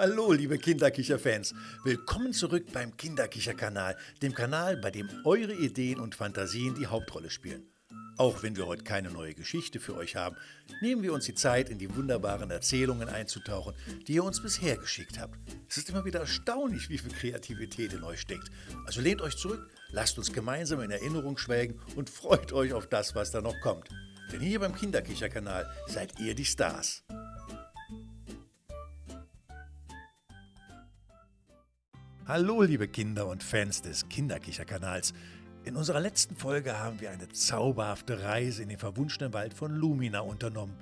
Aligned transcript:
Hallo, 0.00 0.32
liebe 0.32 0.56
Kinderkicher-Fans. 0.56 1.54
Willkommen 1.84 2.32
zurück 2.32 2.72
beim 2.72 2.96
Kinderkicher-Kanal, 2.96 3.98
dem 4.22 4.32
Kanal, 4.32 4.78
bei 4.78 4.90
dem 4.90 5.10
eure 5.26 5.52
Ideen 5.52 6.00
und 6.00 6.14
Fantasien 6.14 6.74
die 6.74 6.86
Hauptrolle 6.86 7.28
spielen. 7.28 7.70
Auch 8.16 8.42
wenn 8.42 8.56
wir 8.56 8.66
heute 8.66 8.82
keine 8.82 9.10
neue 9.10 9.34
Geschichte 9.34 9.78
für 9.78 9.94
euch 9.94 10.16
haben, 10.16 10.36
nehmen 10.80 11.02
wir 11.02 11.12
uns 11.12 11.26
die 11.26 11.34
Zeit, 11.34 11.68
in 11.68 11.76
die 11.76 11.94
wunderbaren 11.94 12.50
Erzählungen 12.50 13.10
einzutauchen, 13.10 13.74
die 14.08 14.14
ihr 14.14 14.24
uns 14.24 14.40
bisher 14.40 14.78
geschickt 14.78 15.20
habt. 15.20 15.38
Es 15.68 15.76
ist 15.76 15.90
immer 15.90 16.06
wieder 16.06 16.20
erstaunlich, 16.20 16.88
wie 16.88 16.96
viel 16.96 17.12
Kreativität 17.12 17.92
in 17.92 18.02
euch 18.02 18.22
steckt. 18.22 18.50
Also 18.86 19.02
lehnt 19.02 19.20
euch 19.20 19.36
zurück, 19.36 19.68
lasst 19.90 20.16
uns 20.16 20.32
gemeinsam 20.32 20.80
in 20.80 20.92
Erinnerung 20.92 21.36
schwelgen 21.36 21.78
und 21.94 22.08
freut 22.08 22.54
euch 22.54 22.72
auf 22.72 22.86
das, 22.86 23.14
was 23.14 23.32
da 23.32 23.42
noch 23.42 23.60
kommt. 23.60 23.90
Denn 24.32 24.40
hier 24.40 24.60
beim 24.60 24.74
Kinderkicher-Kanal 24.74 25.70
seid 25.88 26.18
ihr 26.18 26.34
die 26.34 26.46
Stars. 26.46 27.04
Hallo, 32.32 32.62
liebe 32.62 32.86
Kinder 32.86 33.26
und 33.26 33.42
Fans 33.42 33.82
des 33.82 34.08
Kinderkicher-Kanals. 34.08 35.14
In 35.64 35.74
unserer 35.74 35.98
letzten 35.98 36.36
Folge 36.36 36.78
haben 36.78 37.00
wir 37.00 37.10
eine 37.10 37.28
zauberhafte 37.28 38.22
Reise 38.22 38.62
in 38.62 38.68
den 38.68 38.78
verwunschenen 38.78 39.32
Wald 39.32 39.52
von 39.52 39.74
Lumina 39.74 40.20
unternommen. 40.20 40.76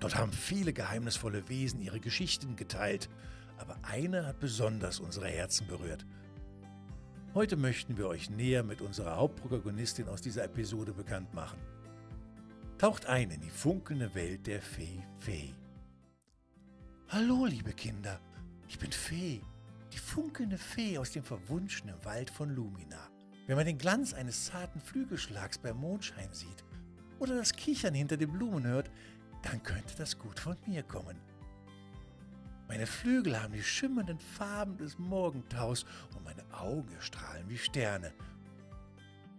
Dort 0.00 0.16
haben 0.16 0.32
viele 0.32 0.72
geheimnisvolle 0.72 1.50
Wesen 1.50 1.82
ihre 1.82 2.00
Geschichten 2.00 2.56
geteilt, 2.56 3.10
aber 3.58 3.76
eine 3.82 4.24
hat 4.24 4.40
besonders 4.40 4.98
unsere 4.98 5.28
Herzen 5.28 5.66
berührt. 5.66 6.06
Heute 7.34 7.56
möchten 7.56 7.98
wir 7.98 8.06
euch 8.06 8.30
näher 8.30 8.62
mit 8.62 8.80
unserer 8.80 9.16
Hauptprotagonistin 9.16 10.08
aus 10.08 10.22
dieser 10.22 10.44
Episode 10.44 10.94
bekannt 10.94 11.34
machen. 11.34 11.58
Taucht 12.78 13.04
ein 13.04 13.30
in 13.30 13.42
die 13.42 13.50
funkelnde 13.50 14.14
Welt 14.14 14.46
der 14.46 14.62
Fee 14.62 15.02
Fee. 15.18 15.52
Hallo, 17.08 17.44
liebe 17.44 17.74
Kinder, 17.74 18.18
ich 18.68 18.78
bin 18.78 18.90
Fee 18.90 19.42
funkelnde 20.16 20.56
Fee 20.56 20.96
aus 20.96 21.10
dem 21.10 21.22
verwunschenen 21.22 22.02
Wald 22.02 22.30
von 22.30 22.48
Lumina. 22.48 23.10
Wenn 23.46 23.56
man 23.56 23.66
den 23.66 23.76
Glanz 23.76 24.14
eines 24.14 24.46
zarten 24.46 24.80
Flügelschlags 24.80 25.58
beim 25.58 25.76
Mondschein 25.76 26.32
sieht 26.32 26.64
oder 27.18 27.36
das 27.36 27.52
Kichern 27.52 27.92
hinter 27.92 28.16
den 28.16 28.32
Blumen 28.32 28.66
hört, 28.66 28.90
dann 29.42 29.62
könnte 29.62 29.94
das 29.98 30.18
gut 30.18 30.40
von 30.40 30.56
mir 30.66 30.82
kommen. 30.84 31.20
Meine 32.66 32.86
Flügel 32.86 33.42
haben 33.42 33.52
die 33.52 33.62
schimmernden 33.62 34.18
Farben 34.18 34.78
des 34.78 34.98
Morgentaus 34.98 35.84
und 36.16 36.24
meine 36.24 36.50
Augen 36.50 36.96
strahlen 36.98 37.46
wie 37.50 37.58
Sterne. 37.58 38.10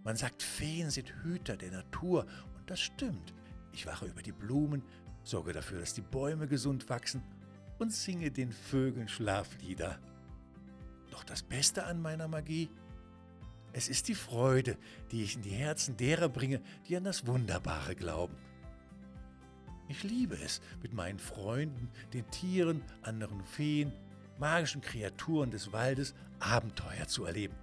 Man 0.03 0.16
sagt, 0.16 0.44
Feen 0.44 0.92
sind 0.92 1.11
Hüter 1.23 1.58
der 1.58 1.72
Natur 1.72 2.28
und 2.55 2.70
das 2.70 2.81
stimmt. 2.81 3.33
Ich 3.72 3.88
wache 3.88 4.05
über 4.05 4.22
die 4.22 4.31
Blumen, 4.31 4.83
sorge 5.23 5.53
dafür, 5.53 5.80
dass 5.80 5.95
die 5.95 6.02
Bäume 6.02 6.48
gesund 6.48 6.88
wachsen 6.88 7.23
und 7.80 7.92
singe 7.92 8.30
den 8.30 8.52
Vögeln 8.52 9.08
Schlaflieder. 9.08 9.98
Doch 11.18 11.23
das 11.23 11.42
Beste 11.42 11.84
an 11.84 12.00
meiner 12.00 12.28
Magie? 12.28 12.70
Es 13.73 13.88
ist 13.88 14.08
die 14.08 14.14
Freude, 14.14 14.78
die 15.10 15.23
ich 15.23 15.36
in 15.36 15.42
die 15.42 15.50
Herzen 15.50 15.98
derer 15.98 16.30
bringe, 16.30 16.62
die 16.88 16.96
an 16.96 17.06
das 17.06 17.26
Wunderbare 17.26 17.96
glauben. 17.96 18.36
Ich 19.88 20.04
liebe 20.04 20.36
es, 20.36 20.62
mit 20.84 20.94
meinen 20.94 21.18
Freunden, 21.18 21.90
den 22.14 22.30
Tieren, 22.30 22.84
anderen 23.02 23.44
Feen, 23.45 23.92
magischen 24.38 24.82
Kreaturen 24.82 25.50
des 25.50 25.73
Waldes 25.73 26.14
Abenteuer 26.38 27.08
zu 27.08 27.26
erleben. 27.26 27.56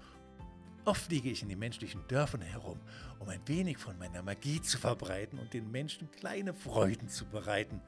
Oft 0.84 1.02
fliege 1.02 1.30
ich 1.30 1.42
in 1.42 1.48
den 1.48 1.60
menschlichen 1.60 2.04
Dörfern 2.08 2.42
herum, 2.42 2.80
um 3.20 3.28
ein 3.28 3.46
wenig 3.46 3.78
von 3.78 3.96
meiner 3.98 4.24
Magie 4.24 4.60
zu 4.62 4.78
verbreiten 4.78 5.38
und 5.38 5.54
den 5.54 5.70
Menschen 5.70 6.10
kleine 6.10 6.54
Freuden 6.54 7.08
zu 7.08 7.24
bereiten. 7.24 7.80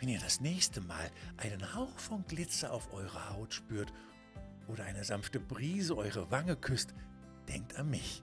Wenn 0.00 0.08
ihr 0.08 0.18
das 0.18 0.40
nächste 0.40 0.80
Mal 0.80 1.08
einen 1.36 1.72
Hauch 1.76 2.00
von 2.00 2.26
Glitzer 2.26 2.72
auf 2.72 2.92
eurer 2.92 3.30
Haut 3.30 3.54
spürt 3.54 3.92
oder 4.68 4.84
eine 4.84 5.04
sanfte 5.04 5.40
Brise 5.40 5.96
eure 5.96 6.30
Wange 6.30 6.56
küsst, 6.56 6.94
denkt 7.48 7.76
an 7.76 7.90
mich. 7.90 8.22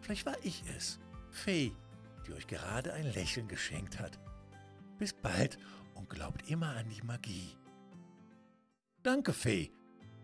Vielleicht 0.00 0.26
war 0.26 0.36
ich 0.42 0.62
es, 0.76 1.00
Fee, 1.30 1.72
die 2.26 2.32
euch 2.32 2.46
gerade 2.46 2.92
ein 2.92 3.12
Lächeln 3.12 3.48
geschenkt 3.48 3.98
hat. 3.98 4.18
Bis 4.98 5.12
bald 5.12 5.58
und 5.94 6.08
glaubt 6.08 6.48
immer 6.48 6.76
an 6.76 6.88
die 6.88 7.02
Magie. 7.02 7.56
Danke, 9.02 9.32
Fee. 9.32 9.72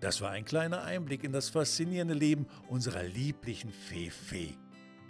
Das 0.01 0.21
war 0.21 0.31
ein 0.31 0.45
kleiner 0.45 0.85
Einblick 0.85 1.25
in 1.25 1.33
das 1.33 1.49
faszinierende 1.49 2.15
Leben 2.15 2.47
unserer 2.69 3.03
lieblichen 3.03 3.73
Fee 3.73 4.11
Fee. 4.11 4.57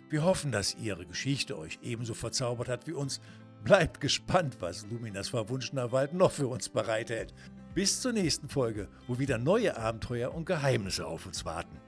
Wir 0.08 0.24
hoffen, 0.24 0.52
dass 0.52 0.74
Ihre 0.76 1.04
Geschichte 1.04 1.58
euch 1.58 1.78
ebenso 1.82 2.14
verzaubert 2.14 2.68
hat 2.68 2.86
wie 2.86 2.92
uns. 2.92 3.20
Bleibt 3.62 4.00
gespannt, 4.00 4.56
was 4.60 4.86
Luminas 4.86 5.28
verwunschener 5.28 5.92
Wald 5.92 6.14
noch 6.14 6.32
für 6.32 6.46
uns 6.48 6.70
bereithält. 6.70 7.34
Bis 7.78 8.00
zur 8.00 8.12
nächsten 8.12 8.48
Folge, 8.48 8.88
wo 9.06 9.20
wieder 9.20 9.38
neue 9.38 9.76
Abenteuer 9.76 10.34
und 10.34 10.46
Geheimnisse 10.46 11.06
auf 11.06 11.26
uns 11.26 11.44
warten. 11.44 11.80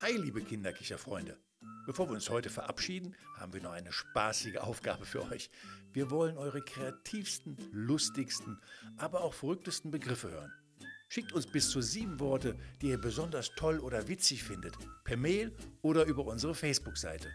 Hi, 0.00 0.12
liebe 0.16 0.42
Kinderkicherfreunde! 0.42 1.36
Bevor 1.86 2.08
wir 2.08 2.14
uns 2.14 2.30
heute 2.30 2.48
verabschieden, 2.48 3.16
haben 3.36 3.52
wir 3.52 3.62
noch 3.62 3.72
eine 3.72 3.90
spaßige 3.90 4.58
Aufgabe 4.58 5.04
für 5.04 5.28
euch. 5.32 5.50
Wir 5.92 6.12
wollen 6.12 6.38
eure 6.38 6.62
kreativsten, 6.62 7.56
lustigsten, 7.72 8.60
aber 8.96 9.22
auch 9.22 9.34
verrücktesten 9.34 9.90
Begriffe 9.90 10.30
hören. 10.30 10.52
Schickt 11.12 11.34
uns 11.34 11.46
bis 11.46 11.68
zu 11.68 11.82
sieben 11.82 12.20
Worte, 12.20 12.56
die 12.80 12.88
ihr 12.88 12.98
besonders 12.98 13.50
toll 13.54 13.80
oder 13.80 14.08
witzig 14.08 14.42
findet, 14.44 14.78
per 15.04 15.18
Mail 15.18 15.54
oder 15.82 16.06
über 16.06 16.24
unsere 16.24 16.54
Facebook-Seite. 16.54 17.28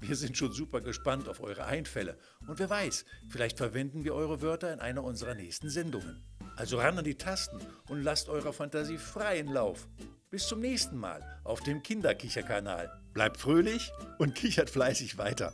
Wir 0.00 0.16
sind 0.16 0.38
schon 0.38 0.52
super 0.52 0.80
gespannt 0.80 1.28
auf 1.28 1.42
eure 1.42 1.66
Einfälle 1.66 2.16
und 2.48 2.58
wer 2.58 2.70
weiß, 2.70 3.04
vielleicht 3.28 3.58
verwenden 3.58 4.04
wir 4.04 4.14
eure 4.14 4.40
Wörter 4.40 4.72
in 4.72 4.80
einer 4.80 5.04
unserer 5.04 5.34
nächsten 5.34 5.68
Sendungen. 5.68 6.24
Also 6.56 6.78
ran 6.78 6.96
an 6.96 7.04
die 7.04 7.18
Tasten 7.18 7.58
und 7.90 8.02
lasst 8.02 8.30
eurer 8.30 8.54
Fantasie 8.54 8.96
freien 8.96 9.48
Lauf. 9.48 9.86
Bis 10.30 10.48
zum 10.48 10.60
nächsten 10.60 10.96
Mal 10.96 11.20
auf 11.44 11.60
dem 11.60 11.82
Kinderkicherkanal. 11.82 12.90
Bleibt 13.12 13.36
fröhlich 13.36 13.92
und 14.16 14.34
kichert 14.34 14.70
fleißig 14.70 15.18
weiter. 15.18 15.52